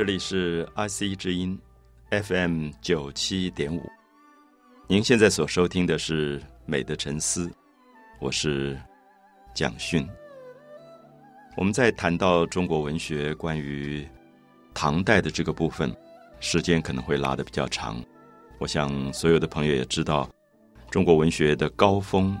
[0.00, 1.60] 这里是 IC 之音
[2.08, 3.82] FM 九七点五，
[4.86, 7.46] 您现在所收听的是《美的沉思》，
[8.18, 8.80] 我是
[9.52, 10.08] 蒋勋。
[11.54, 14.08] 我们在谈到中国文学关于
[14.72, 15.94] 唐代的这个部分，
[16.40, 18.02] 时间可能会拉得比较长。
[18.58, 20.26] 我想所有的朋友也知道，
[20.90, 22.34] 中国文学的高峰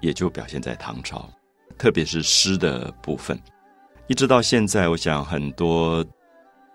[0.00, 1.30] 也就表现在唐朝，
[1.78, 3.40] 特别是诗的部分，
[4.08, 6.04] 一直到现在，我想很多。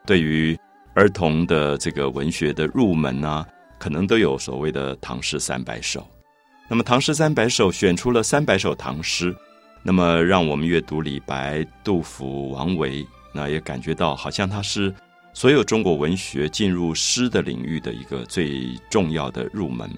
[0.06, 0.58] 对于
[0.94, 3.48] 儿童的这个文学的入门啊，
[3.80, 6.06] 可能都有所谓的唐诗三百首。
[6.68, 9.36] 那么唐诗三百首选出了三百首唐诗，
[9.84, 14.94] 那么让我们阅读李白、杜甫、王维，那也感觉到好像他是
[15.34, 19.90] 所有中国文学进入诗的领域的一个最重要的入门。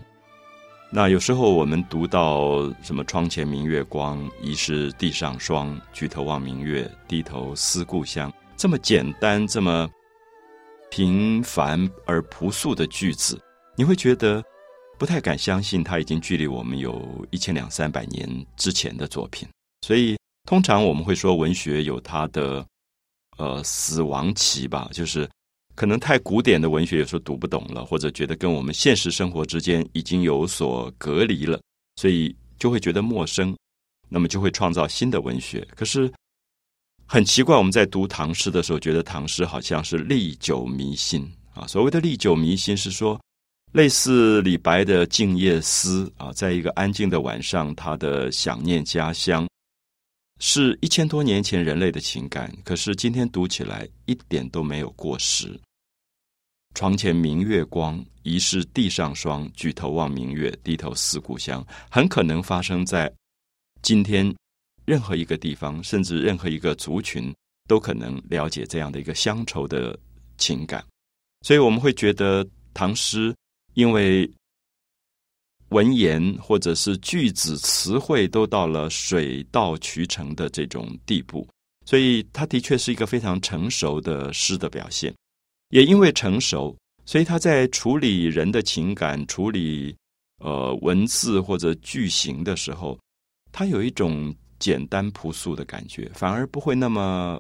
[0.91, 8.31] 那有时候我们读到什么“窗前明月光，疑是地上霜”，“举头望明月，低头思故乡”。
[8.63, 9.91] 这么简单、这么
[10.89, 13.37] 平凡而朴素的句子，
[13.75, 14.41] 你会觉得
[14.97, 19.45] 不太敢相信，它已经距离我们有一千两三百年之前的作品。
[19.81, 22.65] 所以，通常我们会说，文学有它的
[23.37, 25.29] 呃死亡期吧，就是
[25.75, 31.59] 可能太古典的文学有时候读不懂了，或者觉得跟我们现实生活之间已经有所隔离了，
[31.97, 33.53] 所以就会觉得陌生，
[34.07, 35.67] 那么就会创造新的文学。
[35.75, 36.09] 可是。
[37.05, 41.67] 很奇怪，我们在读唐诗的时候，觉得唐诗好像是历久弥新啊。
[41.67, 43.19] 所谓的历久弥新，是说
[43.73, 49.47] 类似李白的《静夜思》啊，在一个安静的晚上，他的想念家乡，
[50.39, 52.51] 是一千多年前人类的情感。
[52.63, 55.59] 可是今天读起来一点都没有过时。
[56.73, 59.47] 床前明月光，疑是地上霜。
[59.53, 61.63] 举头望明月，低头思故乡。
[61.91, 63.13] 很可能发生在
[63.83, 64.33] 今天。
[64.85, 67.33] 任何一个地方，甚至任何一个族群，
[67.67, 69.97] 都可能了解这样的一个乡愁的
[70.37, 70.83] 情感。
[71.41, 73.33] 所以，我们会觉得唐诗
[73.75, 74.29] 因为
[75.69, 81.47] 文言或者是句子词汇都到了水到渠成的这种地步，
[81.85, 85.13] 所以它的确是一个非常成熟的诗的表现。
[85.69, 89.95] 也因为成熟，所以他在处理人的情感、处理
[90.39, 92.99] 呃文字或者句型的时候，
[93.51, 94.35] 他有一种。
[94.63, 97.37] 简单朴素的感觉，反而不会那么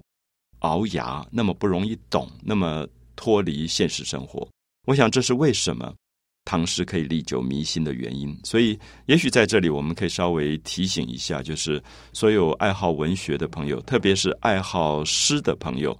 [0.59, 2.85] 熬牙，那么不容易懂，那么
[3.15, 4.45] 脱离现实生活。
[4.87, 5.95] 我想这是为什么
[6.43, 8.37] 唐诗可以历久弥新的原因。
[8.43, 15.97] 所以，也许在这里我们可以稍微提醒一下，就是所有爱好文学的朋友，特别是爱好诗的朋友，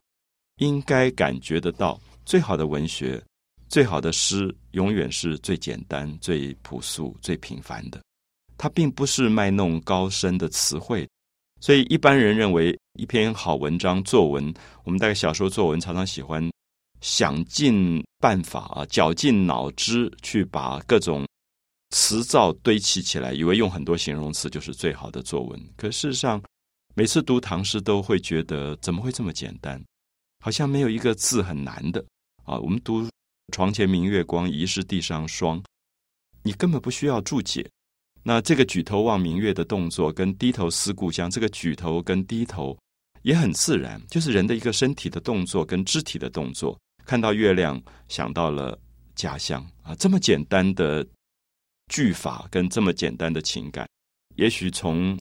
[0.57, 3.23] 应该感觉得到，最好的文学、
[3.69, 8.03] 最好的诗，永远是最简单、最朴素、最平凡的。
[8.63, 11.05] 它并不是卖弄高深的词汇。
[11.59, 14.53] 所以一般人认为，一篇好文章作文，
[14.85, 16.49] 我们大概小时候作文常常喜欢
[17.01, 21.27] 想尽办法啊，绞尽脑汁去把各种
[21.89, 25.61] 词藻堆砌起来，以为用很多形容词就是最好的作文。
[25.75, 26.41] 可事实上，
[26.95, 29.83] 每次读唐诗都会觉得怎么会这么简单？
[30.41, 32.01] 好像没有一个字很难的
[32.45, 32.57] 啊。
[32.59, 33.05] 我们读
[33.51, 35.61] “床前明月光，疑是地上霜”，
[36.43, 37.69] 你根本不需要注解。
[38.25, 42.77] 那这个举头望明月的动作，跟低头思故乡，这个举头跟低头
[43.23, 46.79] 也很自然，就是人的一个身体的动作跟肢体的动作。
[47.05, 48.79] 看到月亮，想到了
[49.13, 51.05] 家乡啊，这么简单的
[51.89, 53.85] 句法跟这么简单的情感，
[54.37, 55.19] 也许从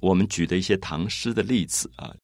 [0.00, 2.14] 我们举的一些唐诗的例子啊，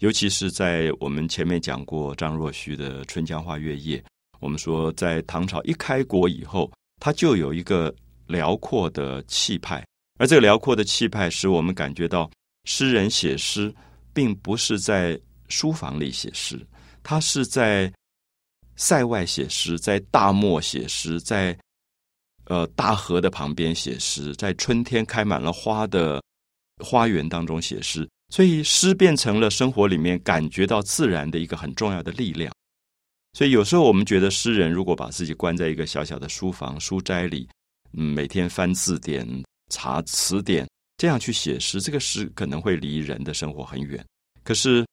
[0.00, 3.98] 尤其是在我们前面讲过张若虚的《春江花月夜》，
[4.40, 6.68] 我们说在唐朝一开国以后，
[7.00, 7.94] 他就有一个。
[8.28, 9.84] 辽阔的气派，
[10.18, 12.30] 而这个辽阔的气派使我们感觉到，
[12.64, 13.74] 诗人写诗
[14.12, 16.64] 并不是在书房里写诗，
[17.02, 17.92] 他是在
[18.76, 21.58] 塞外写诗，在大漠写诗，在
[22.44, 26.22] 呃大河的旁边写诗，在春天开满了花的
[26.84, 32.52] 花园当中写诗，所以诗变成了生活里面感觉到自然的一个很重要的力量。
[33.32, 37.48] 所以有时候我们觉得，诗人如果把自己关在一个小小的书房书斋里，
[37.92, 39.26] 嗯，每天翻字典、
[39.70, 44.04] 查词典，这样去写诗，这个诗可能会离人的生活很远。
[44.44, 44.86] 可是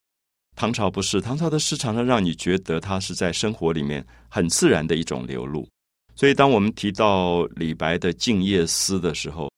[0.56, 5.68] 唐朝不是，唐朝的诗常常让你觉得它是在生活里面很自然的一种流露。
[6.16, 9.52] 所以，当我们提到李白的《静夜思》的时候，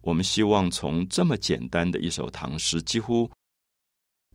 [0.00, 3.30] 我们希望从这么简单的一首唐诗，几乎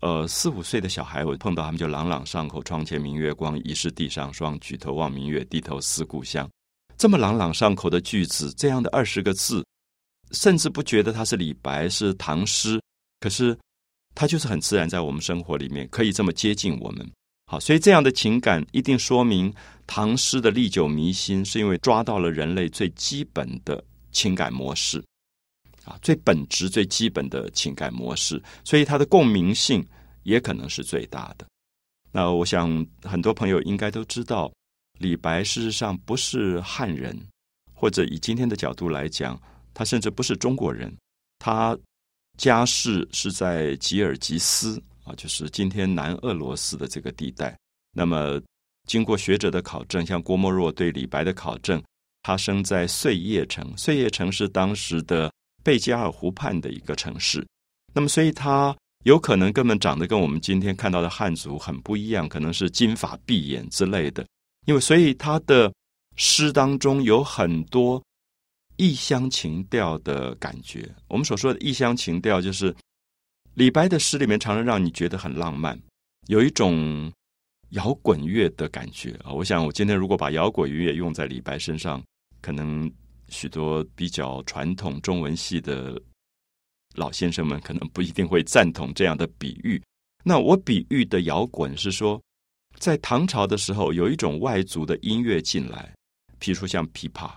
[0.01, 4.59] 呃四五岁的小孩，我碰到他们就朗朗上口：“窗前明月光，疑是地上霜。
[4.59, 6.47] 举头望明月，低头思故乡。”
[6.97, 9.65] 这么朗朗上口的句子，这样的二十个字，
[10.31, 12.81] 甚至不觉得它是李白是唐诗，
[13.19, 13.57] 可是
[14.13, 17.09] 它就是很自然在我们生活里面，可以这么接近我们。
[17.47, 19.53] 好，所以这样的情感一定说明
[19.85, 25.03] 唐诗的历久弥新，是因为抓到了人类最基本的情感模式
[25.83, 29.85] 啊，最本质、最基本的情感模式，所以它的共鸣性
[30.23, 31.45] 也可能是最大的。
[32.11, 34.51] 那我想很多朋友应该都知道，
[34.97, 37.17] 李白事实上不是汉人，
[37.73, 39.39] 或者以今天的角度来讲，
[39.73, 40.95] 他甚至不是中国人，
[41.39, 41.77] 他
[42.37, 44.81] 家世是在吉尔吉斯。
[45.05, 47.55] 啊，就是今天南俄罗斯的这个地带。
[47.93, 48.41] 那么，
[48.87, 51.79] 经过学者的考证，像郭沫若对李白的考证，
[52.23, 55.31] 他生在碎叶城，碎叶城是当时的
[55.63, 57.45] 贝加尔湖畔的一个城市。
[57.93, 64.25] 那么，所以他有可能根本长得跟我们今天看到的汉族很不一样，可能是金发碧眼之类的。
[64.65, 65.73] 因为，所以他的
[66.15, 68.03] 诗当中有很多
[68.77, 70.87] 异乡情调的感觉。
[71.07, 72.75] 我们所说的异乡情调，就是。
[73.55, 75.79] 李白的诗里面常常让你觉得很浪漫，
[76.27, 77.09] 有一种
[77.69, 79.31] 摇滚乐的感觉啊！
[79.31, 82.03] 我想，我今天如果把摇滚乐用在李白身上，
[82.41, 82.91] 可能
[83.29, 85.97] 许多比较传统中文系的
[86.95, 89.81] 老先生们可能不一定会赞同这样的比喻。
[90.21, 92.21] 那我比喻的摇滚是说，
[92.77, 95.93] 在唐朝的时候，有一种外族的音乐进来，
[96.39, 97.31] 譬如说像琵琶，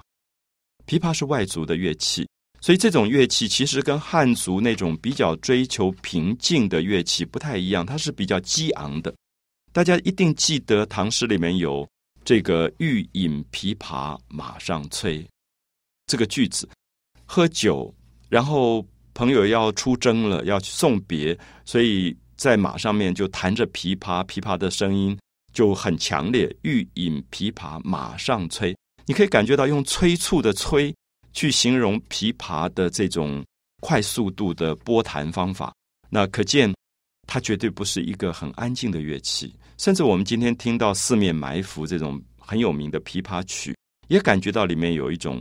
[0.87, 2.29] 琵琶是外族的乐器。
[2.61, 9.15] 所以这种乐器其实跟汉族那种比较追求平静的乐器不太一样，它是比较激昂的。
[9.73, 11.89] 大家一定记得唐诗里面有
[12.25, 15.25] 这个“欲饮琵琶马上催”
[16.09, 16.69] 这个句子，
[17.25, 17.95] 喝酒，
[18.29, 25.17] 然后朋友要出征了，要去送别，所以在马上面就弹着琵琶，琵琶的声音
[25.53, 30.95] 就很强烈，“欲饮琵琶马上催”，你可以感觉到用催促的催。
[31.35, 33.45] 去形容琵琶的这种
[33.81, 35.73] 快速度的拨弹方法，
[36.11, 36.75] 那可见
[37.29, 39.55] 它绝对不是一个很安静的乐器。
[39.77, 43.77] 甚至我们今天听到《四面埋伏》这种很有名的琵琶曲，
[44.09, 45.41] 也感觉到里面有一种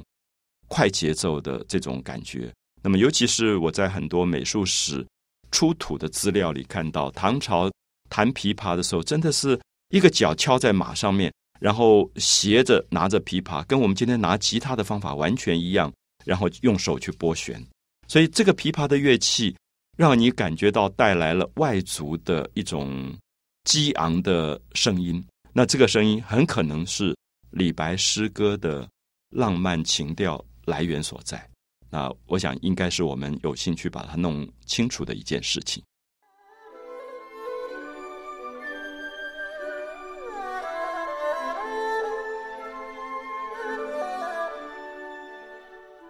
[0.67, 2.53] 快节奏的这种感觉。
[2.83, 5.03] 那么，尤其是我在很多美术史
[5.51, 7.71] 出土的资料里看到，唐朝
[8.07, 11.31] 弹琵琶的时候，真的是一个脚敲在马上面。
[11.59, 15.91] 然后斜着拿着琵琶，跟我们今天拿吉他的方法完全一样。
[16.23, 17.65] 然后用手去拨弦，
[18.05, 19.55] 所以这个琵琶的乐器
[19.95, 23.15] 让你感觉到带来了外族的一种
[23.63, 25.25] 激昂的声音。
[25.53, 27.15] 那这个声音很可能是
[27.51, 28.85] 李白诗歌的
[29.29, 31.49] 浪漫情调来源所在。
[31.89, 35.81] 那我想应该是我们有兴趣把它弄清楚的一件事情。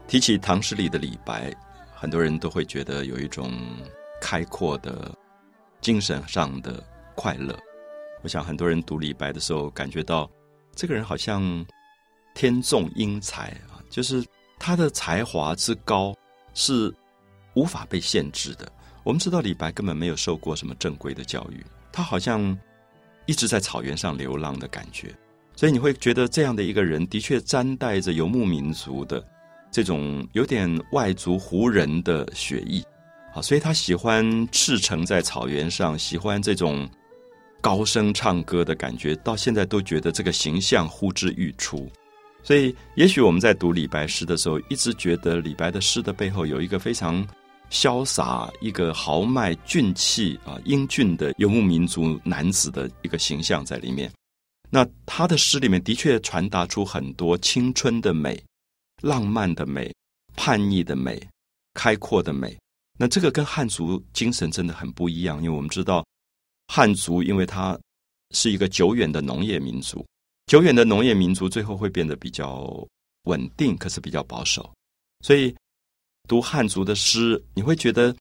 [0.07, 1.53] 提起唐诗里的李白，
[1.93, 3.51] 很多人都会觉得有一种
[4.21, 5.13] 开阔的
[5.81, 6.81] 精神上的
[7.13, 7.53] 快乐。
[8.23, 10.29] 我想很多人读李白的时候，感觉到
[10.73, 11.65] 这个人好像
[12.33, 14.25] 天纵英才啊，就是
[14.57, 16.15] 他的才华之高
[16.53, 16.93] 是
[17.53, 18.71] 无法被限制的。
[19.03, 22.57] 我们知道李白根本没有受过什么正规的教育，他好像
[23.25, 25.13] 一直在草原上流浪的感觉，
[25.53, 29.21] 所以你会觉得这样的一个人的确沾带着游牧民族的。
[29.77, 32.83] 这种有点外族胡人的血裔，
[33.31, 36.89] 啊，所以他喜欢赤诚在草原上，喜欢这种
[37.61, 41.87] 高声唱歌的感觉，到现在都觉得这个形象呼之欲出。
[42.41, 47.23] 所以，也许我们在读李白诗的时候，一直觉得李白的诗的背后有一个非常
[47.69, 54.11] 潇洒、一个豪迈、俊气啊、英俊的游牧民族男子的一个形象在里面。
[54.71, 58.43] 那他的诗里面的确传达出很多青春的美。
[59.03, 59.93] 浪漫的美、
[60.35, 61.21] 叛逆的美、
[61.75, 62.57] 开阔的美，
[62.97, 65.37] 那这个跟汉族精神真的很不一样。
[65.37, 66.03] 因为我们知道，
[66.67, 67.77] 汉族因为它
[68.31, 70.03] 是一个久远的农业民族，
[70.47, 72.87] 久远的农业民族最后会变得比较
[73.25, 74.67] 稳定，可是比较保守。
[75.21, 75.55] 所以
[76.27, 78.15] 读汉族的诗，你会觉得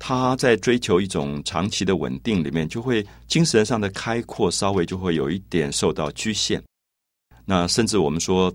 [0.00, 6.60] 他在追求一种长期的稳定里面，就会精神上的开阔稍微就会有一点受到局限。
[7.44, 8.52] 那甚至我们说。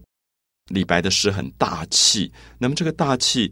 [0.72, 3.52] 李白的诗很大气，那么这个大气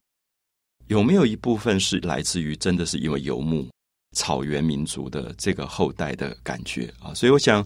[0.88, 3.70] 有没有一部分是来自于真的是因为游牧
[4.16, 7.14] 草原民族的这个后代的感觉啊？
[7.14, 7.66] 所以我想，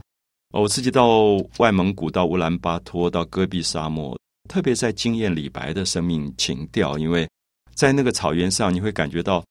[0.51, 4.17] 我自己到外蒙古、到乌兰巴托、到戈壁沙漠，
[4.49, 7.29] 特别在惊艳李白的生命情调，因为
[7.73, 9.43] 在那个草原上，你会感觉到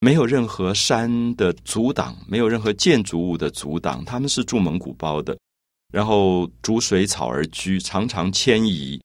[0.00, 5.36] 没有任何山的阻挡，没有任何建筑物的阻挡，他们是住蒙古包的。
[5.92, 9.00] 然后逐水草而居，常常迁移。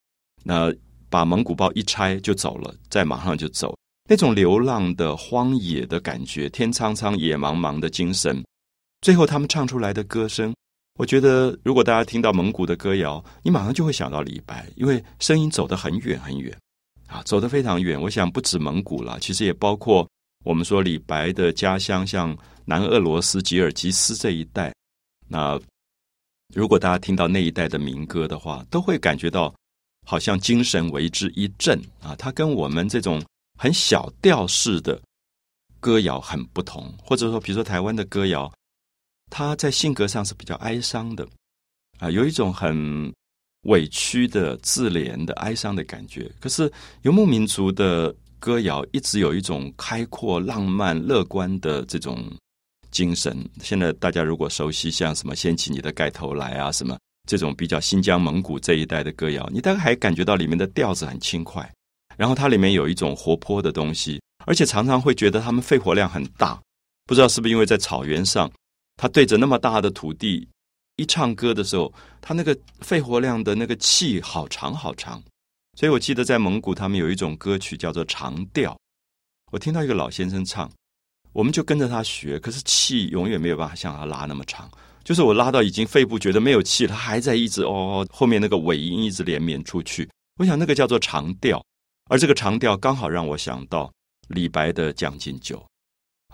[0.49, 0.73] 那
[1.09, 3.75] 把蒙古包一拆就走了，再马上就走。
[4.09, 8.41] 那种流浪的荒野的感觉，天苍苍野茫茫的精神。
[9.01, 10.55] 最后他们唱出来的歌声，
[10.97, 16.57] 我觉得如果大家听到蒙古的歌谣，你马上就会想到李白，因为声音走得很远很远
[17.07, 18.01] 啊，走得非常远。
[18.01, 20.07] 我想不止蒙古了，其实也包括
[20.45, 24.73] 我们说李白的家乡，像南俄罗斯吉尔吉斯这一带。
[25.27, 25.59] 那
[26.55, 29.53] 如果大家听到那一带的民歌的话，都会感觉到
[30.07, 32.15] 好像精神为之一振啊。
[32.15, 33.21] 它跟我们这种
[33.59, 34.99] 很小调式的
[35.79, 38.51] 歌谣很不同，或者说，比如说台湾的歌谣。
[39.29, 41.27] 他在性格上是比较哀伤的，
[41.99, 43.13] 啊，有一种很
[43.63, 46.31] 委屈的、自怜的、哀伤的感觉。
[46.39, 46.71] 可是
[47.01, 52.25] 游牧民族的歌谣一直有一种开阔、浪漫、乐观的这种
[52.89, 53.37] 精神。
[53.61, 56.97] 现在大家如果熟悉像什么“掀起你的盖头来”啊，什么
[57.27, 61.71] 这种比较新疆、蒙古这一带的歌谣，你大概还感觉到里面的调子很轻快，
[62.17, 66.59] 然后它里面有一种活泼的东西，而且常常会觉得他们肺活量很大。
[67.05, 68.51] 不知道是不是因为在草原上。
[68.99, 70.49] 他对着那么大的土地
[70.95, 75.21] 一唱歌的时候，他那个肺活量的那个气好长好长，
[75.77, 78.75] 所以我记得在蒙古他们有一种歌曲叫做长调。
[79.51, 80.67] 我听到一个老先生唱，
[81.31, 84.67] 我们就跟着他学，可是气永远没有办法像他拉那么长。
[85.07, 90.05] 就是我拉到已经肺部觉得没有气，他还在一直哦，后面那个尾音一直连绵出去。
[90.37, 91.63] 我想那个叫做长调，
[92.09, 93.89] 而这个长调刚好让我想到
[94.27, 95.55] 李白的《将进酒》。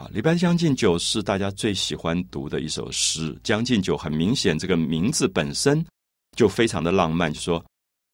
[0.04, 3.32] 啊，李白《将进酒》是大家最喜欢读的一首诗。
[3.44, 5.86] 《将进酒》很明显，这个名字本身
[6.36, 7.64] 就非常的浪漫，就说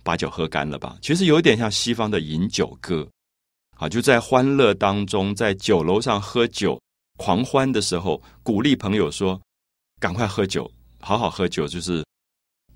[0.03, 0.97] 把酒喝干了吧。
[1.01, 3.07] 其实有一点像西方的饮酒歌，
[3.77, 6.77] 啊，就在欢乐当中，在酒楼上喝酒
[7.15, 9.39] 狂欢的时候，鼓励朋友说
[9.99, 12.03] ：“赶快喝酒，好好喝酒，就是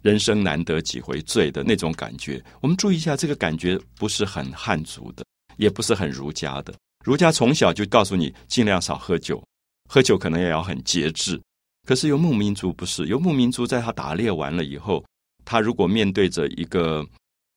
[0.01, 5.25] 人生难得几回醉的那种感觉。”我们注意一下，这个感觉不是很汉族的，
[5.58, 6.74] 也不是很儒家的。
[7.06, 9.44] 儒家从小就告诉你尽量少喝酒，
[9.89, 11.42] 喝酒可能也要很节制。
[11.86, 15.03] 可是游牧民族不是，游牧民族在他打猎完了以后，
[15.44, 17.06] 他如果面对着一个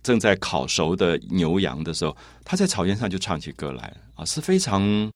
[0.03, 5.11] 正在烤熟的牛羊的时候，他在草原上就唱起歌来啊，是非常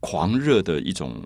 [0.00, 1.24] 狂热的一种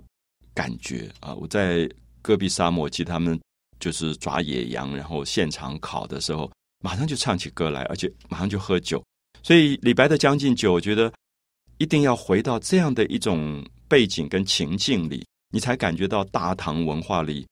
[0.53, 1.35] 感觉啊！
[1.35, 1.89] 我在
[2.23, 3.41] 戈壁沙漠，其他们
[3.79, 6.51] 就是抓野羊，然后现场烤的时候，
[6.83, 9.03] 马上就唱起歌来，而且马上就喝酒。
[9.43, 11.13] 所以李白的《将进酒》，我觉得。
[11.79, 17.47] 一定要回到这样的一种背景跟情境里，你才感觉到大唐文化里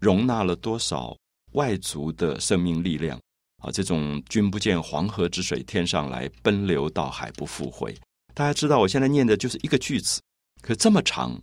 [0.00, 1.16] 容纳了多少
[1.54, 3.20] 外族的生命力量
[3.58, 3.72] 啊！
[3.72, 7.92] 这种“君不见黄河之水天上来，奔流到海不复回”。
[8.34, 10.20] 大家知道，我现在念的就是一个句子，
[10.60, 11.42] 可这么长。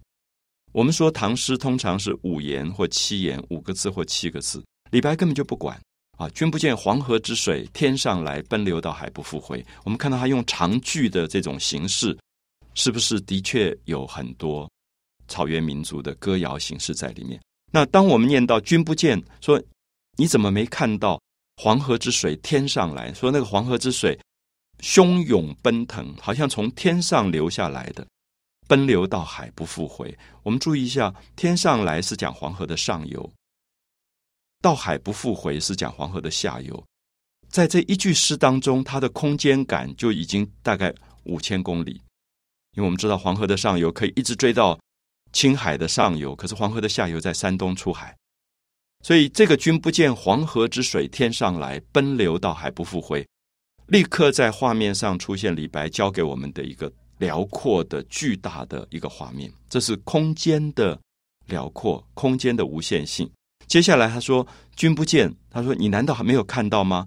[0.72, 5.80] 我们说唐诗通常是五言或七言，五个字或七个字，李白根本就不管
[6.18, 12.18] 啊！“君不见黄河之水天上来，奔流到海不复回。”我们看到他用长句的这种形式。
[12.76, 14.70] 是不是的确有很多
[15.28, 17.38] 草原民族的歌谣形式在里面？
[17.74, 19.62] 那当我们念到“君不见”，说
[20.18, 21.20] 你怎么没看到
[21.58, 23.14] 黄河之水天上来？
[23.14, 24.18] 说那个黄河之水
[24.82, 28.08] 汹涌奔腾，好像从天上流下来的，
[28.70, 30.16] 奔流到海不复回。
[30.44, 33.34] 我们注意一下，“天上来”是讲黄河的上游
[34.62, 36.86] ，“到海不复回”是讲黄河的下游。
[37.50, 42.00] 在这一句诗当中，它的空间感就已经大概五千公里。
[42.74, 44.80] 因为我们知道黄河的上游可以一直追到
[45.34, 48.16] 青海的上游，可是黄河的下游在山东出海，
[49.04, 53.28] 所以这个“君不见黄河之水天上来，奔流到海不复回”，
[53.88, 59.54] 立刻在画面上出现李白教给我们的一个辽阔的、巨大的一个画面。
[59.70, 61.00] 这是空间的
[61.46, 63.30] 辽阔，空间的无限性。
[63.68, 64.46] 接下来他说
[64.76, 67.06] ：“君不见。”他说：“你难道还没有看到吗？”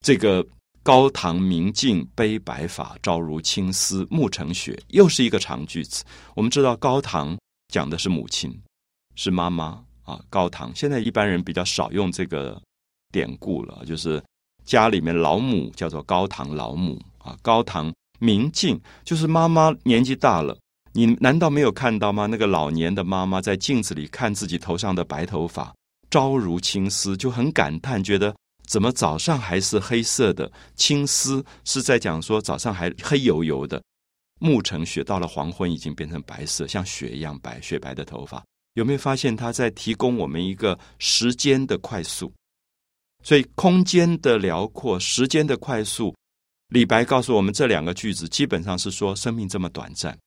[0.00, 0.42] 这个。
[0.84, 4.76] 高堂明镜悲白发，朝如青丝暮成雪。
[4.88, 6.02] 又是一个长句子。
[6.34, 8.52] 我们知道高堂讲的是母亲，
[9.14, 10.20] 是妈妈啊。
[10.28, 12.60] 高堂现在一般人比较少用这个
[13.12, 14.20] 典故了，就是
[14.64, 17.38] 家里面老母叫做高堂老母啊。
[17.42, 20.56] 高堂明镜就是妈妈年纪大了，
[20.92, 22.26] 你难道没有看到吗？
[22.26, 25.74] 那个老年的妈妈在镜子里看自己头上的白头发，
[26.08, 28.32] 朝如青丝，就很感叹，觉得。
[28.68, 31.44] 怎么早上还是黑色的青丝？
[31.64, 33.82] 是在讲说早上还黑油油的，
[34.38, 38.42] 暮成雪，到了黄昏已经变成白色，像雪一样白，雪白的头发。
[38.74, 42.32] 有没有发现他在提供我们一个时间的快速？
[43.24, 46.14] 所以空间的辽阔，时间的快速。
[46.72, 50.18] 李白告诉我们这两个句子，基本上是说生命这么短暂，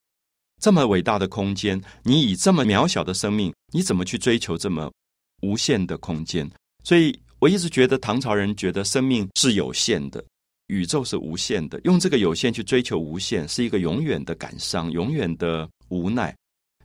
[0.62, 4.92] 这么伟大的空间，你以这么渺小的生命，你怎么去追求这么
[5.42, 6.50] 无限的空间？
[6.84, 7.18] 所以。
[7.40, 10.24] 我一直觉得唐朝人觉得生命是有限的，
[10.68, 16.34] 宇宙是无限的，用这个有限去追求无限，是一个永远的感伤，永远的无奈。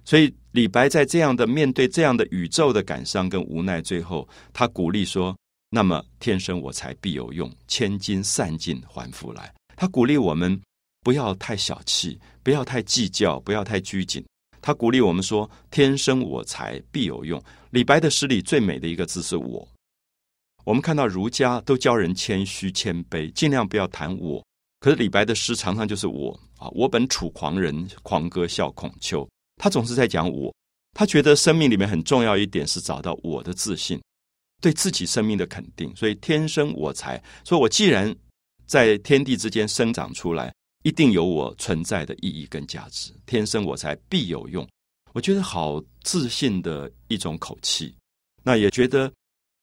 [0.04, 5.34] 所以李白在这样的面对这样的宇宙的感伤跟无奈，最后他鼓励说
[5.70, 10.60] ：“那么天生我材必有用，千金散尽还复来。”他鼓励我们
[11.00, 14.22] 不要太小气，不要太计较，不要太拘谨。
[14.60, 19.66] 他鼓励我们说：“天生我材必有用。”李白的诗里最美的一个字是我。
[20.64, 24.44] 我们看到儒家都教人谦虚谦卑，尽量不要谈我。
[24.80, 29.26] 可是李白的诗常常就是我啊，我本楚狂人，狂歌笑孔丘。
[29.56, 30.54] 他总是在讲我，
[30.92, 33.98] 他觉得生命里面很重要一点是找到我的自信，
[34.60, 35.94] 对自己生命的肯定。
[35.96, 38.14] 所以天生我材，说我既然
[38.66, 40.52] 在天地之间生长出来，
[40.82, 43.12] 一定有我存在的意义跟价值。
[43.26, 44.66] 天生我材必有用，
[45.12, 47.94] 我觉得好自信的一种口气。
[48.42, 49.12] 那也觉得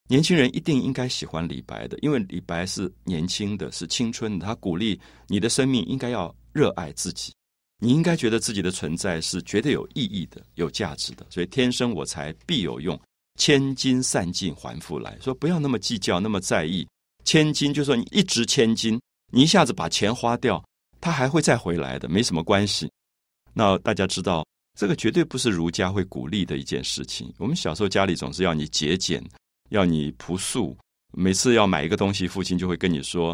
[0.08, 4.46] 年轻人一定应该喜欢李白的，因为李白是年轻的，是青春的。
[4.46, 7.34] 他鼓励你的生命应该要热爱自己。
[7.80, 13.00] 你应该觉得自己的存在是绝对有意义的、有价值的，所以天生我材必有用，
[13.38, 15.18] 千金散尽还复来。
[15.22, 16.86] 说不要那么计较，那么在意。
[17.24, 19.00] 千金就说你一掷千金，
[19.32, 20.62] 你一下子把钱花掉，
[21.00, 22.92] 它还会再回来的，没什么关系。
[23.54, 24.46] 那大家知道，
[24.78, 27.34] 这个绝对不是儒家会鼓励的一件事情。
[27.38, 29.24] 我们小时候家里总是要你节俭，
[29.70, 30.78] 要你朴素，
[31.14, 33.34] 每次要买一个东西，父亲就会跟你说。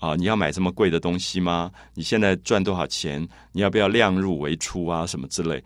[0.00, 0.16] 啊！
[0.16, 1.70] 你要买这么贵的东西吗？
[1.94, 3.26] 你现在赚多少钱？
[3.52, 5.06] 你要不要量入为出啊？
[5.06, 5.62] 什么之类？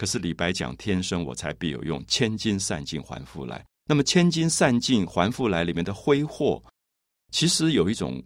[0.00, 3.62] 可是李白讲“天生我材必有用，千金散尽还复来”。
[3.84, 6.62] 那么“千金散尽还复来”里面的挥霍，
[7.32, 8.18] 其实有一种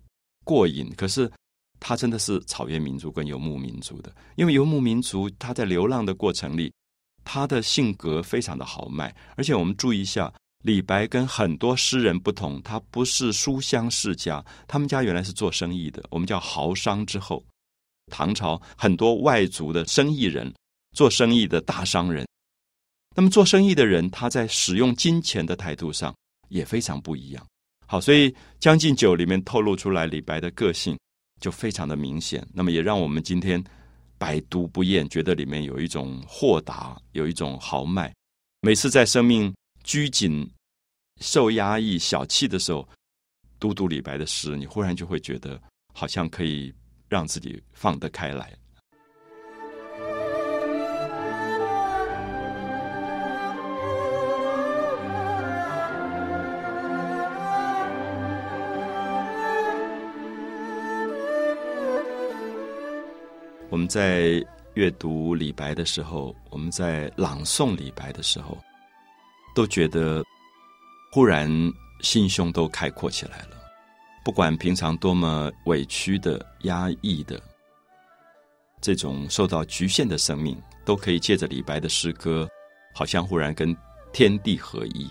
[0.44, 0.88] 过瘾。
[0.96, 1.29] 可是
[1.81, 6.72] 他真的是草原民族跟游牧民族的，因为游牧民族他在流浪的过程里，
[7.25, 9.12] 他的性格非常的豪迈。
[9.37, 10.33] 而且我们注意一下。
[10.62, 17.44] 李白跟很多诗人不同，他不是书香世家，他们家原来是做生意的，我们叫豪商之后。
[18.11, 20.51] 唐朝很多外族的生意人，
[20.94, 22.26] 做生意的大商人。
[23.14, 26.14] 那么做生意的人，他在使用金钱的态度上
[26.48, 27.46] 也非常不一样。
[27.87, 30.98] 好，所以《将进酒》里面透露出来李白的个性
[31.40, 32.46] 就非常的明显。
[32.54, 33.62] 那么也让我们今天
[34.16, 38.11] 百读不厌，觉得里面有一种豁达，有一种豪迈。
[38.62, 39.52] 每次在生命。
[39.87, 40.50] 拘谨、
[41.20, 42.88] 受压抑、小气的时候，
[43.61, 45.61] 读读李白的诗，你忽然就会觉得，
[45.92, 46.72] 好像可以
[47.07, 48.50] 让自己放得开来。
[63.75, 64.41] 我们在
[64.75, 68.57] 阅读李白的时候，我们在朗诵李白的时候。
[69.53, 70.23] 都觉得
[71.11, 71.51] 忽然
[72.01, 73.57] 心胸都开阔起来了，
[74.25, 77.41] 不管平常多么委屈的、压抑的，
[78.81, 82.49] 这种受到局限的生命，都可以借着李白的诗歌，
[82.95, 83.77] 好像忽然跟
[84.13, 85.11] 天地合一。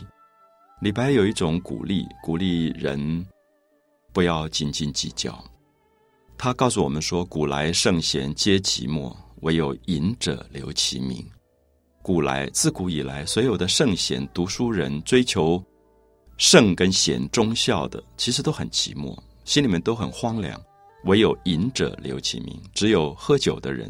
[0.79, 3.27] 李白有一种鼓励，鼓励人
[4.13, 5.43] 不要斤斤计较。
[6.43, 11.25] 他告诉我们说：“古来圣贤皆寂寞，唯有饮者留其名。”
[12.03, 15.63] 古来自古以来，所有的圣贤读书人追求
[16.35, 20.61] 圣跟贤忠孝的，其实都很寂寞，心里面都很荒凉。
[21.05, 23.89] 唯有饮者留其名，只有喝酒的人，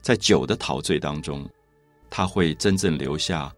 [0.00, 1.44] 在酒的陶醉当中，
[2.08, 3.52] 他会真正留下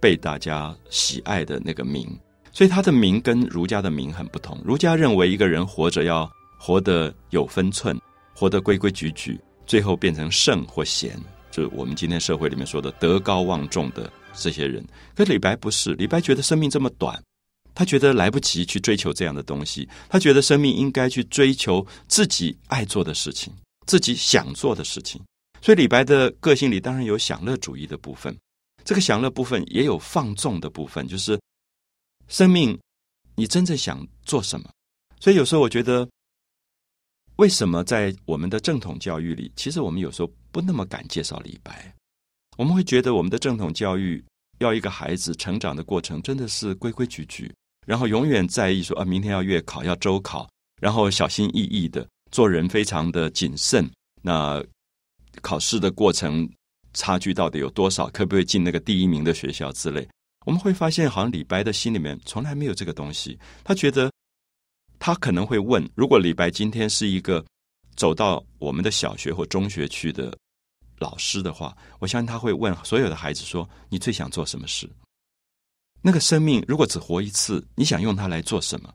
[0.00, 2.08] 被大家喜爱的那个名。
[2.50, 4.60] 所以他的名跟儒家的名很不同。
[4.64, 7.98] 儒家认为一个人活着要活得有分寸，
[8.34, 11.18] 活得规规矩矩，最后变成圣或贤。
[11.50, 14.84] 就是我们今天社会里面说的德高望重的这些人，
[15.16, 15.94] 可李白不是。
[15.94, 17.20] 李白觉得生命这么短，
[17.74, 19.88] 他觉得来不及去追求这样的东西。
[20.08, 23.52] 他觉得生命应该去追求自己爱做的事情，
[23.86, 25.20] 自己想做的事情。
[25.62, 28.36] 所以李白的个性里当然有享乐主义的部分，
[28.84, 31.40] 这个享乐部分也有放纵的部分，就是
[32.28, 32.78] 生命
[33.34, 34.68] 你真正想做什么。
[35.18, 36.06] 所以有时候我觉得。
[37.38, 41.94] 为什么在我们的正统教育里，其实我们有时候不那么敢介绍李白？
[42.56, 44.22] 我们会觉得我们的正统教育
[44.58, 47.54] 要一个孩子成长的过程真的是规规矩矩，
[47.86, 53.88] 然后永远在意说啊，明天要月考，要周考，然后小心翼翼的做人，非常的谨慎。
[54.20, 54.60] 那
[55.40, 56.50] 考试的过程
[56.92, 58.08] 差距到底有多少？
[58.08, 60.08] 可不可以进那个第一名的学校之类？
[60.44, 64.10] 我们会发现，好像李白的心里面从来没有这个东西，他觉得。
[65.08, 67.42] 他可能会问：如果李白今天是一个
[67.96, 70.36] 走到我们的小学或中学去的
[70.98, 74.86] 老师的话，我相信他会问所有的孩子说：“你最想做什么事？
[76.02, 78.92] 那个生命如果只活一次，你想用它来做什么？”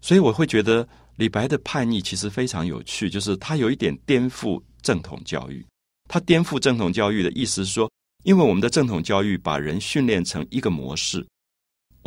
[0.00, 5.62] 所以我会觉得李白的叛逆其实非常有趣，就是他有一点颠覆正统教育。
[6.08, 7.92] 他颠覆正统教育的意思是说，
[8.24, 11.26] 因为我们的正统教育把人训练成一个模式，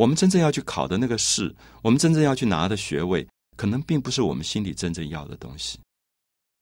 [0.00, 5.78] 我们真正要去考的那个试，我们真正要去拿的学位，可能并不是我们心里真正要的东西。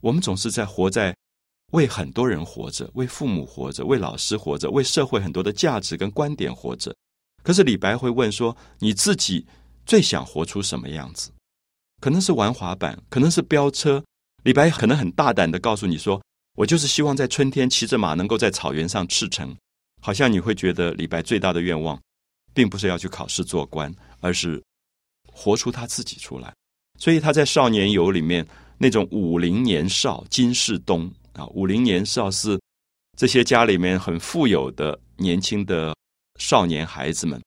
[0.02, 1.14] 我们总是在活在
[1.70, 6.92] 为很多人活着，为父母活着，为老师活着，为社会很多的价值跟观点活着。
[7.44, 9.46] 可是李白会问说：“你自己
[9.86, 11.30] 最想活出什么样子？”
[12.02, 14.02] 可能是玩滑板，可能是飙车。
[14.42, 16.20] 李白可能很大胆的告诉你说
[16.58, 19.54] ：“我就是希望在春天骑着马，能够在草原上驰骋。”
[20.02, 22.00] 好像你会觉得李白最大的愿望，
[22.52, 24.62] 并不是要去考试做官，而是
[25.26, 26.52] 活出他自己出来。
[26.98, 32.60] 所以他在《少年游》里面那种五陵年少金世东啊，五陵年少是
[33.16, 35.94] 这些家里面很富有的年轻的
[36.38, 37.40] 少年孩子们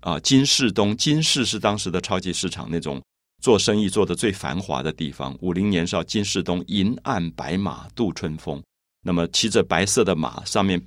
[0.00, 0.18] 啊。
[0.20, 3.00] 金世东，金市是当时的超级市场那种。
[3.40, 8.62] 做生意做的最繁华的地方，五陵年少金世东，银鞍白马度春风。
[9.04, 10.80] 那么骑着白色的马，上面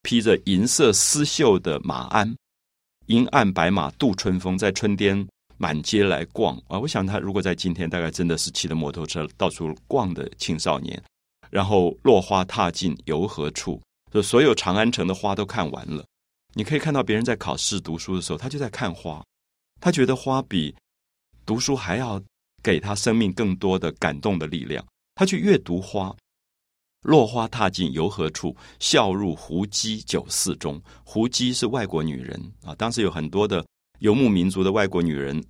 [0.00, 2.34] 披着银色丝绣的马鞍，
[3.10, 5.26] 银鞍白马度春风，在春天
[5.58, 6.78] 满街来逛啊！
[6.78, 11.02] 我想他如果在今天，大概真的是骑着摩托车到处逛的青少年。
[11.50, 13.82] 然后落花踏尽游何处？
[14.12, 16.04] 就所有长安城的花都看完了。
[16.54, 19.20] 你可以看到别人在考试读书的时候，他就在看花，
[19.80, 20.72] 他觉得花比。
[21.44, 22.22] 读书还要
[22.62, 24.86] 给他生命更多的感动的力量。
[25.16, 26.14] 他去阅读花，
[27.02, 28.56] 落花踏尽游何处？
[28.78, 30.80] 笑入胡姬酒肆中。
[31.04, 33.64] 胡姬是外国女人啊，当时有很多的
[34.00, 35.42] 游牧民族的外国女人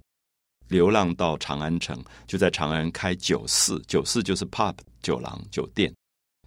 [0.69, 3.81] 流浪到长安城，就在长安开酒肆。
[3.87, 5.93] 酒肆就是 pub 酒廊酒店。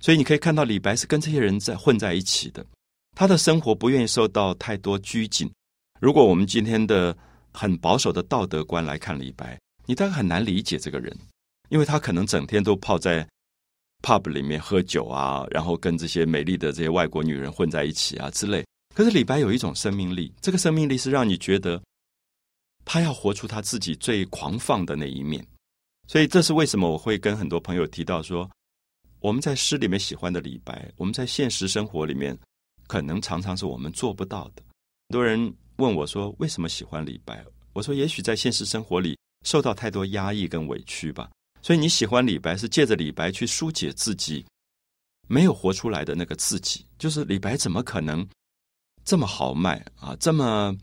[0.01, 2.65] 所以你可以看到李白是跟这些人在混在一起的。
[3.15, 5.51] 他的生活不愿意受到太多拘谨。
[5.99, 7.15] 如果我们今天的。
[7.55, 11.15] 很保守的道德观来看李白，你大概很难理解这个人，
[11.69, 13.29] 因为他可能整天都泡在
[14.03, 18.63] pub 里面喝酒啊，然后跟这些美丽的这些外国女人混在一起啊之类。
[18.93, 21.81] 可是李白有一种生命力，这个生命力是让你觉得
[22.85, 25.43] 他要活出他自己最狂放的那一面。
[26.07, 28.47] 所以这是为什么我会跟很多朋友提到说，
[29.21, 32.37] 我们在诗里面喜欢的李白，我们在现实生活里面
[32.85, 34.61] 可能常常是我们做不到的。
[35.09, 35.51] 很多人。
[35.77, 41.27] 问我说：“为什么喜欢李白？”我说：“也许在现实生活里受到太多压抑跟委屈吧，
[41.63, 44.45] 所以你喜欢李白是借着李白去疏解自己
[45.27, 46.85] 没有活出来的那个自己。
[46.99, 48.27] 就是李白怎么可能
[49.03, 50.75] 这么豪迈啊，这么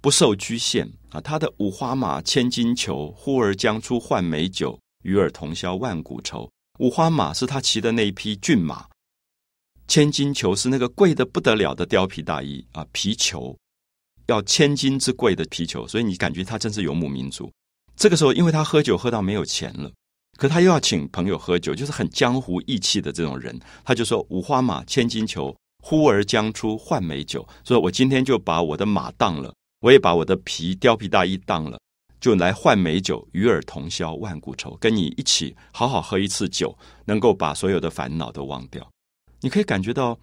[0.00, 1.20] 不受局限啊？
[1.20, 6.50] 他的五花马，千金裘，呼儿将出换美酒，与尔同销万古愁。
[6.78, 8.86] 五花马是他骑的那一匹骏马，
[9.86, 13.56] 千金裘是那个贵的不得了的貂皮大衣啊，皮裘。
[14.26, 17.52] 要千金之贵的皮裘，所以你感觉他真是游牧民族。
[17.94, 19.90] 这个时候，因为他喝酒喝到没有钱了，
[20.36, 23.58] 可他又要请朋友喝酒，就是很江湖义气的这种人。
[23.84, 31.78] 他就说：“五花马，千金裘，呼儿将出换美酒。”所以：“我今天就把我的马当了，我也把我的皮貂皮大衣当了，
[32.20, 38.86] 就来换美酒，与尔同销万古愁，跟你一起好好喝一次酒，能够把所有的烦恼都忘掉。”
[39.40, 40.18] 你可以感觉到。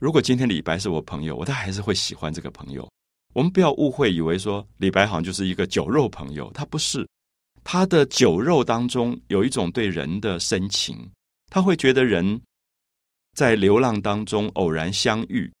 [0.00, 2.88] 如果今天李白是我朋友，我他还是会喜欢这个朋友。
[3.34, 7.04] 我们不要误会，以为说李白好像就是一个酒肉朋友，他不是。
[7.70, 11.06] 他的酒肉当中有一种对人的深情，
[11.50, 12.40] 他会觉得人
[13.36, 15.52] 在流浪当中偶然相遇，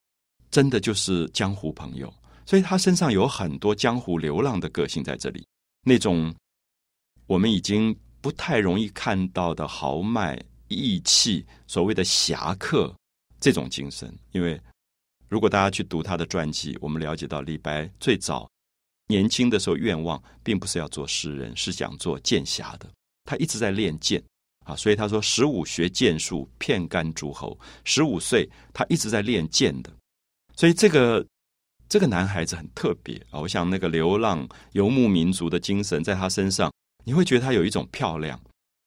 [0.50, 2.10] 真的就是江湖朋友。
[2.46, 5.46] 所以他身上有很多江湖流浪的个性在这里，
[5.82, 6.34] 那种
[7.26, 12.90] 我们已经不太容易看到的豪迈义气，所谓的侠客。
[13.38, 14.58] 这种精神，因为
[15.28, 18.48] 如果大家去读他的传记，我们了解到李白最早
[19.08, 22.88] 年轻的时候愿望，并不是要做诗人，是想做剑侠的。
[23.24, 24.22] 他一直在练剑
[24.64, 27.58] 啊，所以他说十五学剑术，片干诸侯。
[27.84, 29.90] 十五岁，他一直在练剑的。
[30.54, 31.26] 所以这个
[31.88, 33.40] 这个男孩子很特别啊。
[33.40, 36.72] 我想那个流浪游牧民族的精神，在他身上，
[37.04, 38.40] 你会觉得他有一种漂亮。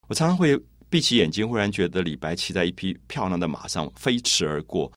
[0.08, 0.58] 我常常会。
[0.92, 4.92] 闭起眼睛，忽然觉得李白骑在一匹漂亮的马上飞驰而过，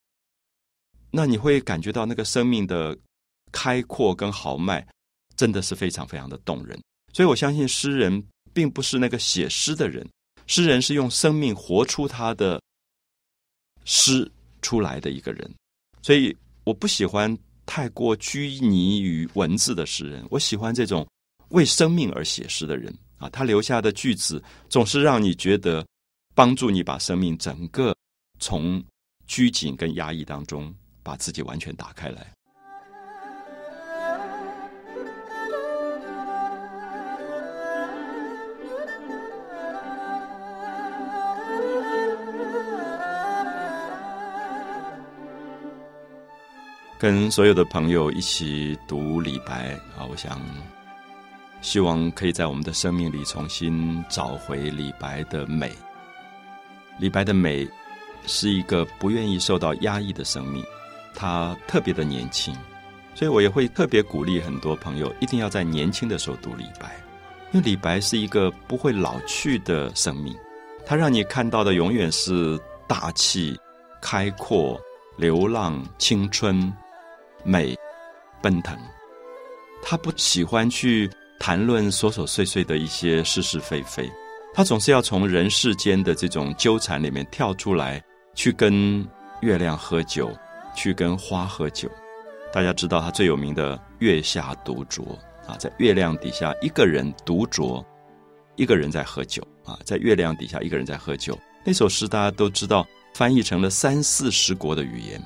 [1.13, 2.99] 那你会感觉到那个生命的
[3.53, 4.85] 开阔跟豪迈，
[5.37, 6.81] 真的是非常非常的动人。
[7.13, 10.09] 所以我相信诗人并不是那个写诗的人，
[10.47, 12.61] 诗人是用生命活出他的
[13.85, 14.31] 诗
[14.63, 15.55] 出来的一个人。
[16.03, 21.07] 所以我不喜欢太过拘泥于文字的诗人，我喜欢这种
[21.51, 22.93] 为生命而写诗的人。
[23.19, 25.87] 啊，他留下的句子总是让你觉得
[26.35, 27.97] 帮助你把生命整个
[28.41, 28.85] 从
[29.29, 32.34] 拘谨跟压抑当中把自己完全打开来。
[47.05, 50.41] 跟所有的朋友一起读李白啊，我想
[51.61, 55.71] 希望可以在我们的生命里重新找回李白的美。
[56.99, 57.69] 李白的美
[58.27, 60.65] 是一个不愿意受到压抑的生命，
[61.15, 62.57] 他特别的年轻，
[63.15, 66.97] 所以我也会特别鼓励很多朋友一定要在年轻的时候读李白，
[67.53, 70.35] 因为李白是一个不会老去的生命，
[70.87, 73.55] 他让你看到的永远是大气、
[74.01, 74.81] 开阔、
[75.19, 76.75] 流浪、青春。
[77.45, 77.77] 美，
[78.43, 78.77] 奔腾，
[79.83, 84.11] 他不喜欢去谈论琐琐碎碎的一些是是非非，
[84.55, 88.03] 他总是要从人世间的这种纠缠里面跳出来，
[88.35, 89.07] 去跟
[89.43, 90.31] 月亮喝酒，
[90.75, 91.91] 去跟花喝酒。
[92.53, 95.03] 大家知道他最有名的《月下独酌》
[95.47, 97.85] 啊，在月亮底下一个人独酌，
[98.57, 101.39] 一个人在喝酒啊，在月亮底下一个人在喝酒。
[101.65, 105.21] 那首诗大家都知道，翻译成了三四十国的语言。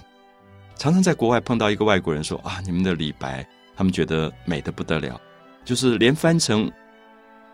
[0.78, 3.44] 常常在国外碰到一个外国人说啊，你们的李白，
[3.76, 5.20] 他们觉得美的不得了，
[5.64, 6.70] 就是连翻成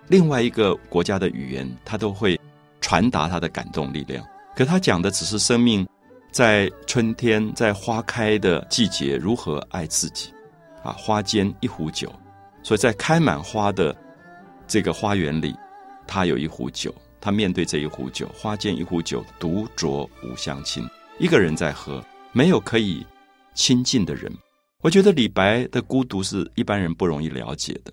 [0.08, 2.38] 另外一个国家的语言，他都会
[2.82, 4.22] 传达他的感动力量。
[4.54, 5.88] 可他讲的只是生命
[6.30, 10.30] 在春天在花开的季节如何爱自己
[10.82, 12.12] 啊，花间一壶酒，
[12.62, 13.96] 所以在开满花的
[14.66, 15.56] 这个花园里，
[16.06, 20.87] 他有一壶酒，他面对这一壶酒，花间一壶酒，独酌无相亲，
[21.18, 23.04] 一个人在喝，没有可以。
[23.54, 24.32] 亲近的人，
[24.82, 27.92] 我觉得李白的孤独是一般人不容易了解的。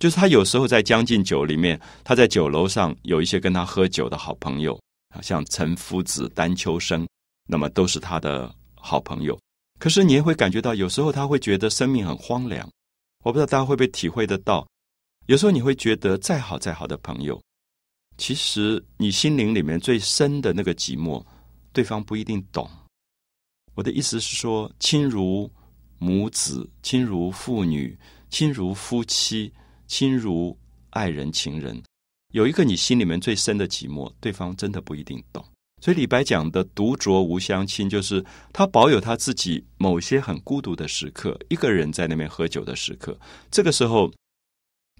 [0.00, 4.78] 就是他有时候在《将进酒》里面，他在酒楼上有一些跟他喝酒的好朋友
[5.14, 7.06] 啊，像岑夫子、丹丘生，
[7.46, 9.38] 那么都是他的好朋友。
[9.78, 12.68] 可是你也会感觉到，有时候他会觉得生命很荒凉。
[13.22, 14.66] 我不知道大家会不会体会得到，
[15.26, 17.40] 有时候你会觉得再好再好的朋友，
[18.16, 21.24] 其实你心灵里面最深的那个寂寞，
[21.72, 22.68] 对方不一定懂。
[23.74, 25.50] 我的意思是说，亲如
[25.98, 29.50] 母子，亲如父女，亲如夫妻，
[29.86, 30.54] 亲如
[30.90, 31.82] 爱人、情人，
[32.32, 35.42] 有一个你心里面最深的寂寞，对方真的不一定懂。
[35.80, 43.18] 所以李白讲的“独酌无相亲”，就是他保有他自己某些很孤独的时刻，一个人在那边喝酒的时刻。
[43.50, 44.12] 这个时候，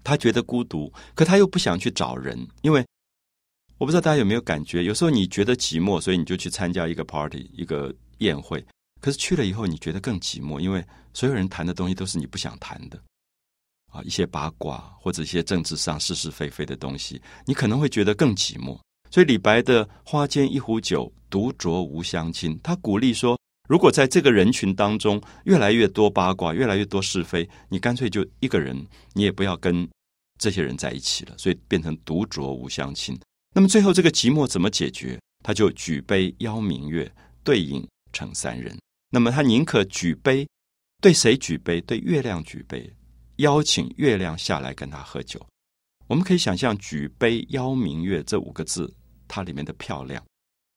[0.03, 2.83] 他觉得孤独，可他又不想去找人，因为
[3.77, 7.93] 我不知道大家有没有感觉，有时候你觉得寂寞，所以你就去参加一个 party，一个。
[8.23, 8.65] 宴会，
[8.99, 10.83] 可是去了以后，你觉得更寂寞，因为
[11.13, 12.99] 所有人谈的东西都是你不想谈的，
[13.91, 18.79] 啊，一些八卦或者一些政治上是是非非的东西，你可能会觉得更寂寞。
[19.11, 23.37] 所以李白的“花间一壶酒，独酌无相亲”，他鼓励说，
[23.69, 28.75] 如果在这个人群当中越来越多八卦，越来越多是非，你干脆就一个人，
[29.13, 29.87] 你也不要跟
[30.39, 33.15] 这些人在一起了，所以变成独酌无相亲。
[33.53, 35.19] 那么最后这个寂寞怎么解决？
[35.43, 37.09] 他就举杯邀明月，
[37.43, 37.87] 对饮。
[38.13, 38.77] 成三人，
[39.09, 40.47] 那么他宁可举杯，
[41.01, 41.81] 对谁举杯？
[41.81, 42.89] 对月亮举杯，
[43.37, 45.45] 邀请月亮下来跟他喝酒。
[46.07, 48.93] 我们可以想象“举杯邀明月”这五个字，
[49.27, 50.23] 它里面的漂亮。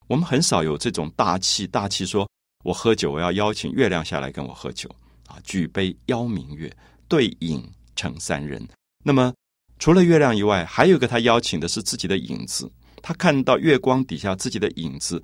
[0.09, 2.29] 我们很少有这种大气，大气说
[2.64, 4.88] 我喝酒，我要邀请月亮下来跟我喝酒
[5.27, 5.37] 啊！
[5.44, 6.75] 举杯邀明月，
[7.09, 8.66] 对影成三人。
[9.05, 9.35] 那么
[9.79, 12.70] 除了月亮以外，还有一个他邀请的是自己的影子。
[13.03, 15.22] 他看到月光底下自己的影子。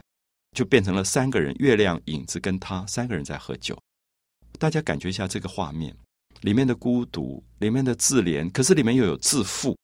[0.52, 3.78] 就变成了三个人，月亮、影子跟他三个人在喝酒。
[4.58, 5.94] 大家感觉一下这个画面，
[6.42, 9.76] 里面的孤独，里面的自怜，可是里面又有自负。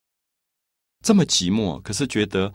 [1.05, 2.53] 这么寂寞，可是觉得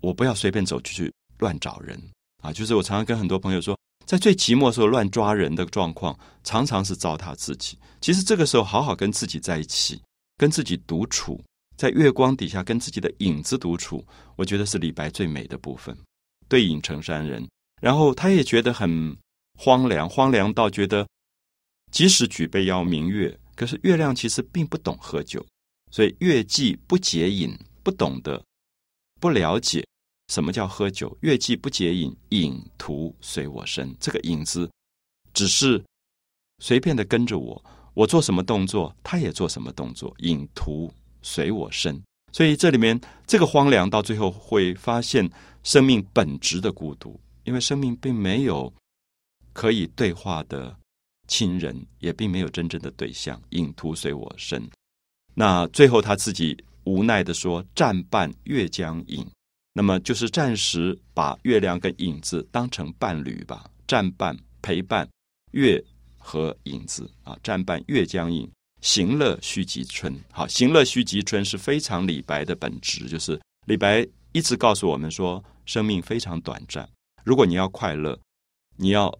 [0.00, 2.00] 我不要随便走出去乱找人
[2.42, 2.52] 啊！
[2.52, 7.78] 就是我常常跟很多朋友说，在最寂寞的时候乱抓人的状况，常常是糟蹋自己。
[8.00, 10.00] 其实这个时候，好好跟自己在一起，
[10.36, 11.42] 跟自己独处，
[11.76, 14.04] 在月光底下跟自己的影子独处，
[14.36, 15.96] 我觉得是李白最美的部分。
[16.52, 17.48] 对影成山人，
[17.80, 19.16] 然后他也觉得很
[19.58, 21.08] 荒凉，荒凉到觉得，
[21.90, 25.42] 即使举杯邀明月，可是月亮其实并不懂喝酒，
[25.90, 28.44] 所以月既不解饮，不懂得，
[29.18, 29.82] 不了解
[30.28, 31.16] 什么叫喝酒。
[31.22, 33.96] 月既不解饮，影徒随我身。
[33.98, 34.70] 这个影子
[35.32, 35.82] 只是
[36.58, 40.14] 随便的跟着我，我做什么动作，他也做什么动作。
[40.18, 41.98] 影徒随我身，
[42.30, 45.26] 所以这里面这个荒凉到最后会发现。
[45.62, 48.72] 生命本质的孤独，因为生命并没有
[49.52, 50.76] 可以对话的
[51.28, 53.40] 亲人，也并没有真正的对象。
[53.50, 54.68] 影徒随我身，
[55.34, 59.26] 那最后他自己无奈的说：“暂伴月将影。”
[59.72, 65.08] 那么就是暂时把月亮跟影子当成伴侣吧，暂伴陪伴
[65.52, 65.82] 月
[66.18, 70.14] 和影子啊，暂伴月将影，行乐须及春。
[70.30, 75.42] 好，行乐须及春是非常李白的本质，就是李白一直告诉我们说。
[75.64, 76.88] 生命非常短暂，
[77.24, 78.18] 如果你要快乐，
[78.76, 79.12] 你要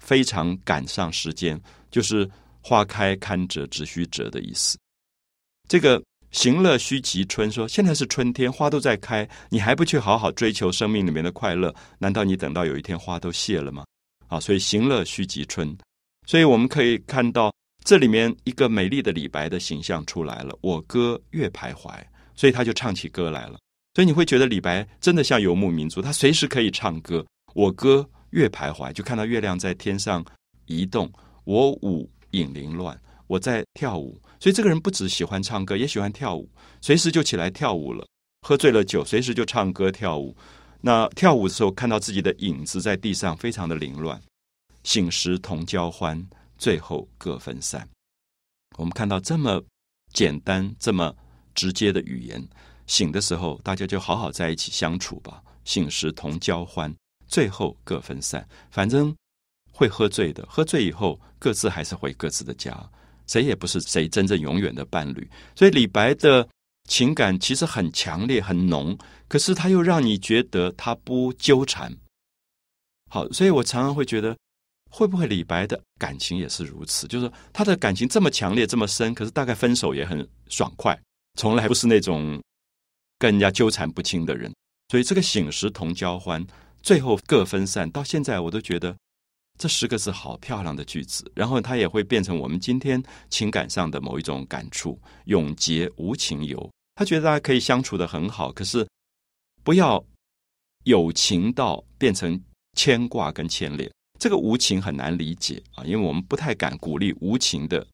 [0.00, 2.28] 非常赶上时间，就是
[2.60, 4.78] 花开堪折直须折的意思。
[5.68, 11.74] 这个行乐须及春，说现在是春天，花都在开，你还不去好好追求生命里面的快乐？
[11.98, 13.84] 难道你等到有一天花都谢了吗？
[14.28, 15.76] 啊，所以行乐须及春，
[16.26, 17.52] 所以我们可以看到
[17.84, 20.56] 这里面一个美丽的李白的形象出来了。
[20.62, 22.02] 我歌月徘徊，
[22.34, 23.58] 所以他就唱起歌来了。
[23.94, 27.24] 所以你会觉得李白真的像游牧民族，他随时可以唱歌。
[27.54, 30.24] 我歌月徘徊，就看到月亮在天上
[30.66, 31.06] 移动；
[31.44, 34.20] 我舞影零乱，我在跳舞。
[34.40, 36.48] 所以这个人不只喜欢唱歌，也喜欢跳舞，
[36.80, 38.06] 随时就起来跳舞了。
[38.40, 40.34] 喝醉了酒，随时就唱歌跳舞。
[40.80, 44.20] 那跳舞的时候，看到自己的影子在地上，非常的凌乱。
[44.82, 46.26] 醒时同交欢，
[46.56, 47.88] 最后各分散。
[48.78, 49.62] 我们看到这么
[50.12, 51.14] 简单、这么
[51.54, 52.42] 直接的语言。
[52.92, 55.42] 醒的时候，大家就好好在一起相处吧。
[55.64, 56.94] 醒时同交欢，
[57.26, 58.46] 最后各分散。
[58.70, 59.16] 反正
[59.72, 62.78] 会喝醉的，喝醉以后各自还是回各自的家，
[63.26, 65.26] 谁也不是谁真正永远的伴侣。
[65.56, 66.46] 所以李白的
[66.86, 68.94] 情感其实很强烈、很浓，
[69.26, 71.90] 可是他又让你觉得他不纠缠。
[73.08, 74.36] 好，所以我常常会觉得，
[74.90, 77.08] 会不会李白的感情也是如此？
[77.08, 80.94] 就是他的感情这么强烈、这么深，可是大概分手也很爽快，
[81.38, 82.38] 从来不是那种。
[83.22, 84.52] 跟人家纠缠不清的人，
[84.88, 86.44] 所以这个醒时同交欢，
[86.82, 87.88] 最后各分散。
[87.88, 88.96] 到现在我都觉得
[89.56, 95.00] 这十个字好漂亮的句子，然后它也会变成我们今天情感上的某一种感触。
[95.26, 98.84] 永结无情游，他觉得大家可以相处的很好，可是
[99.62, 100.04] 不要
[100.82, 102.42] 有情到变成
[102.76, 103.88] 牵挂跟牵连。
[104.18, 107.86] 这个无情很难理解啊，因为我们不太敢鼓励无情的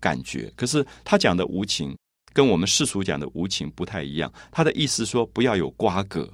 [0.00, 0.52] 感觉。
[0.56, 1.96] 可是他讲的无情。
[2.38, 6.32] 跟我们世俗讲的无情不太一样，他的意思说不要有瓜葛。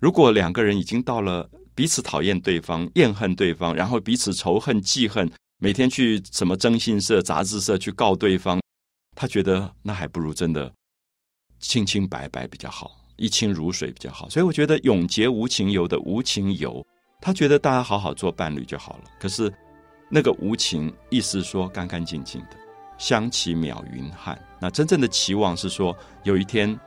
[0.00, 8.58] 如果两个人已经到了彼此讨厌对方、厌恨对方，然后彼此仇恨、记恨，每天去什么征信社、杂志社去告对方，
[9.14, 10.72] 他觉得那还不如真的
[11.58, 14.26] 清清白白比较好，一清如水比较好。
[14.30, 16.82] 所以我觉得永结无情游的无情游，
[17.20, 19.04] 他觉得大家好好做伴侣就好了。
[19.20, 19.52] 可是
[20.08, 22.56] 那个无情，意思说干干净净的。
[22.96, 26.78] 相期邈云汉，那真正的期望是说，有一天，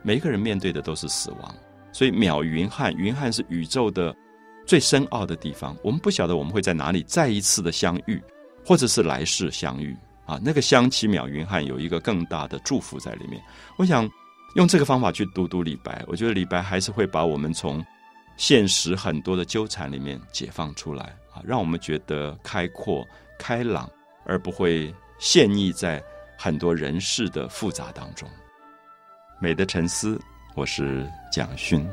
[0.00, 1.54] 每一个人面对的都是死亡。
[1.92, 4.14] 所以渺云汉，云汉是宇宙的
[4.64, 5.76] 最深奥的地方。
[5.82, 8.22] 我们不晓得我们会在哪里再一次的相遇，
[8.64, 10.38] 或者是来世相遇啊。
[10.40, 13.42] 那个相期渺云汉有一个更大的祝福在里面。
[13.76, 14.08] 我想
[14.54, 17.84] 用这个方法去读读李白，我觉得李白还是会把我们从
[18.36, 23.04] 现实很多的纠缠里面解放出来啊，让我们觉得开阔、
[23.36, 23.90] 开朗，
[24.24, 24.94] 而不会。
[25.22, 26.02] 陷溺在
[26.42, 28.26] 很多人事的复杂当中。
[29.42, 30.18] 美的沉思，
[30.54, 31.86] 我是蒋勋。